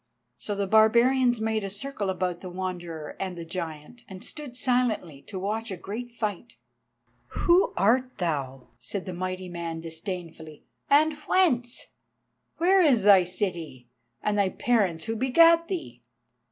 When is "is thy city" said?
12.81-13.89